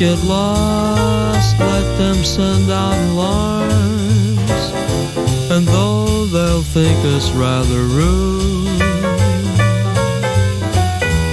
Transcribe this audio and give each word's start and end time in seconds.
Get 0.00 0.18
lost, 0.24 1.58
let 1.58 1.84
them 1.98 2.24
send 2.24 2.70
out 2.70 2.96
alarms. 3.10 4.50
And 5.50 5.68
though 5.68 6.24
they'll 6.24 6.62
think 6.62 6.96
us 7.04 7.30
rather 7.32 7.82
rude, 7.82 8.80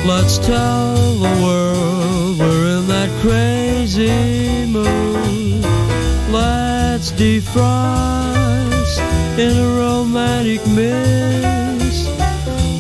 let's 0.06 0.38
tell 0.38 1.16
the 1.16 1.34
world 1.42 2.40
we're 2.40 2.80
in 2.80 2.88
that 2.88 3.10
crazy 3.22 4.66
mood. 4.66 5.64
Let's 6.30 7.14
defrost 7.14 9.00
in 9.40 9.56
a 9.56 9.78
romantic 9.80 10.60
mist. 10.68 12.10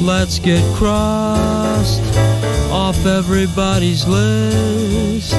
Let's 0.02 0.38
get 0.38 0.62
crossed 0.76 2.04
off 2.98 3.06
everybody's 3.06 4.08
list 4.08 5.32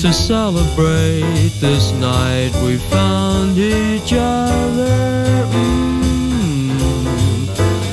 to 0.00 0.12
celebrate 0.12 1.50
this 1.60 1.92
night 1.92 2.50
we 2.64 2.76
found 2.76 3.58
each 3.58 4.12
other. 4.12 5.46
Mm, 5.52 6.78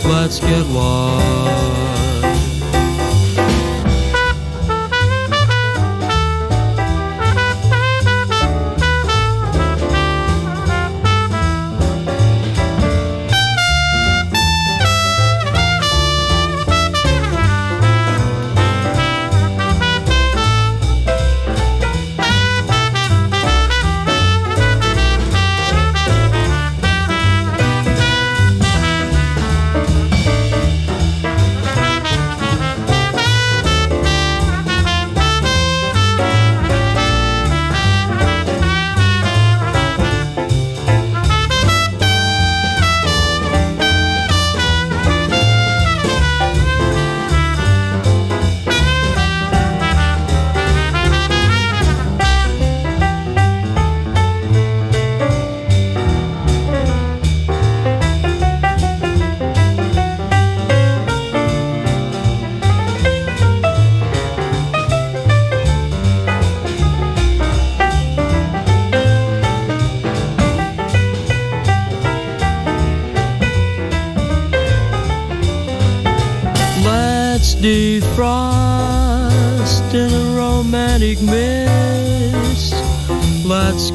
let's 0.06 0.40
get 0.40 0.66
lost. 0.68 2.13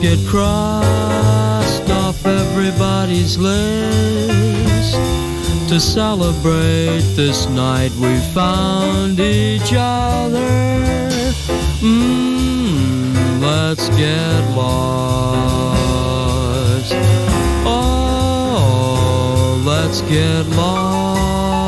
Get 0.01 0.19
crossed 0.27 1.91
off 1.91 2.25
everybody's 2.25 3.37
list 3.37 4.95
to 5.69 5.79
celebrate 5.79 7.03
this 7.15 7.47
night 7.49 7.93
we 7.97 8.17
found 8.33 9.21
each 9.21 9.75
other. 9.77 10.39
Mmm, 11.83 13.41
let's 13.43 13.91
get 13.91 14.41
lost. 14.57 15.75
Oh, 17.67 19.63
let's 19.67 20.01
get 20.03 20.47
lost. 20.57 21.68